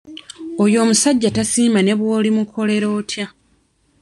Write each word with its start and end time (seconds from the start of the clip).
Oyo 0.63 0.77
omusajja 0.83 1.29
tasiima 1.35 1.79
ne 1.81 1.93
bw'olimukolera 1.99 2.87
otya. 2.99 3.25